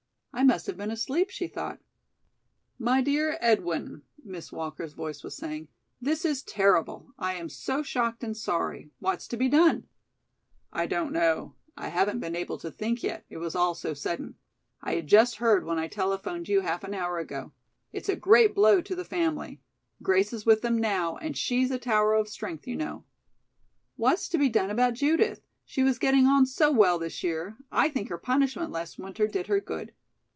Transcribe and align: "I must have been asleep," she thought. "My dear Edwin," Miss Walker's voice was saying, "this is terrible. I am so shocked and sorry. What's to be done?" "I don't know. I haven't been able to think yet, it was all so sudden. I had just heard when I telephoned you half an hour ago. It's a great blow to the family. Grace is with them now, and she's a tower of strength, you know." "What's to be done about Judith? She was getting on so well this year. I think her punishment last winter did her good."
"I 0.33 0.43
must 0.43 0.65
have 0.67 0.77
been 0.77 0.89
asleep," 0.91 1.29
she 1.29 1.47
thought. 1.47 1.79
"My 2.79 3.01
dear 3.01 3.37
Edwin," 3.41 4.03
Miss 4.23 4.49
Walker's 4.51 4.93
voice 4.93 5.23
was 5.23 5.35
saying, 5.35 5.67
"this 6.01 6.23
is 6.25 6.41
terrible. 6.41 7.11
I 7.19 7.33
am 7.35 7.49
so 7.49 7.83
shocked 7.83 8.23
and 8.23 8.35
sorry. 8.35 8.89
What's 8.99 9.27
to 9.27 9.37
be 9.37 9.49
done?" 9.49 9.87
"I 10.71 10.85
don't 10.87 11.11
know. 11.11 11.55
I 11.75 11.89
haven't 11.89 12.21
been 12.21 12.35
able 12.35 12.57
to 12.59 12.71
think 12.71 13.03
yet, 13.03 13.25
it 13.29 13.37
was 13.37 13.55
all 13.55 13.75
so 13.75 13.93
sudden. 13.93 14.35
I 14.81 14.95
had 14.95 15.05
just 15.07 15.35
heard 15.35 15.65
when 15.65 15.77
I 15.77 15.87
telephoned 15.89 16.47
you 16.47 16.61
half 16.61 16.83
an 16.85 16.93
hour 16.95 17.19
ago. 17.19 17.51
It's 17.91 18.09
a 18.09 18.15
great 18.15 18.55
blow 18.55 18.79
to 18.81 18.95
the 18.95 19.05
family. 19.05 19.61
Grace 20.01 20.31
is 20.33 20.45
with 20.45 20.61
them 20.61 20.77
now, 20.79 21.17
and 21.17 21.35
she's 21.37 21.69
a 21.71 21.77
tower 21.77 22.13
of 22.15 22.29
strength, 22.29 22.65
you 22.65 22.77
know." 22.77 23.03
"What's 23.97 24.29
to 24.29 24.37
be 24.39 24.47
done 24.49 24.69
about 24.71 24.93
Judith? 24.95 25.41
She 25.65 25.83
was 25.83 25.99
getting 25.99 26.25
on 26.25 26.45
so 26.45 26.71
well 26.71 26.97
this 26.97 27.21
year. 27.21 27.57
I 27.69 27.89
think 27.89 28.07
her 28.07 28.17
punishment 28.17 28.71
last 28.71 28.97
winter 28.97 29.27
did 29.27 29.47
her 29.47 29.59
good." 29.59 29.91